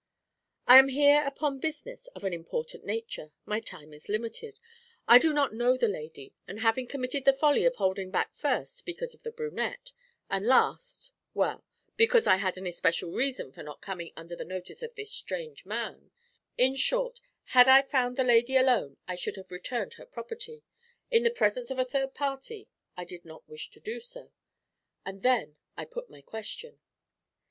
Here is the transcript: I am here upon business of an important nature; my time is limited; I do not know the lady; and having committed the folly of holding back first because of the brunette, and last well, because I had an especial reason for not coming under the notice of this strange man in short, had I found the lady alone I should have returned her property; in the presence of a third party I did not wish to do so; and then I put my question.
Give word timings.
I 0.65 0.79
am 0.79 0.87
here 0.87 1.21
upon 1.27 1.59
business 1.59 2.07
of 2.15 2.23
an 2.23 2.33
important 2.33 2.83
nature; 2.83 3.33
my 3.45 3.59
time 3.59 3.93
is 3.93 4.09
limited; 4.09 4.59
I 5.07 5.19
do 5.19 5.31
not 5.31 5.53
know 5.53 5.77
the 5.77 5.87
lady; 5.87 6.33
and 6.47 6.61
having 6.61 6.87
committed 6.87 7.23
the 7.23 7.33
folly 7.33 7.65
of 7.65 7.75
holding 7.75 8.09
back 8.09 8.33
first 8.33 8.83
because 8.83 9.13
of 9.13 9.21
the 9.21 9.31
brunette, 9.31 9.91
and 10.27 10.47
last 10.47 11.11
well, 11.35 11.67
because 11.97 12.25
I 12.25 12.37
had 12.37 12.57
an 12.57 12.65
especial 12.65 13.11
reason 13.11 13.51
for 13.51 13.61
not 13.61 13.79
coming 13.81 14.11
under 14.17 14.35
the 14.35 14.43
notice 14.43 14.81
of 14.81 14.95
this 14.95 15.11
strange 15.11 15.67
man 15.67 16.09
in 16.57 16.75
short, 16.75 17.21
had 17.53 17.67
I 17.67 17.83
found 17.83 18.15
the 18.17 18.23
lady 18.23 18.57
alone 18.57 18.97
I 19.07 19.13
should 19.13 19.35
have 19.35 19.51
returned 19.51 19.93
her 19.97 20.05
property; 20.07 20.63
in 21.11 21.21
the 21.21 21.29
presence 21.29 21.69
of 21.69 21.77
a 21.77 21.85
third 21.85 22.15
party 22.15 22.67
I 22.97 23.05
did 23.05 23.23
not 23.23 23.47
wish 23.47 23.69
to 23.69 23.79
do 23.79 23.99
so; 23.99 24.31
and 25.05 25.21
then 25.21 25.57
I 25.77 25.85
put 25.85 26.09
my 26.09 26.21
question. 26.23 26.79